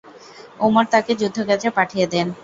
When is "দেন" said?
2.13-2.27